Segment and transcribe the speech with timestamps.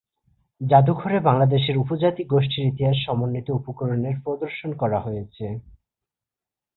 [0.61, 5.45] জাদুঘরে বাংলাদেশের উপজাতি গোষ্ঠীর ইতিহাস সমন্বিত উপকরণের প্রদর্শন করা হয়েছে।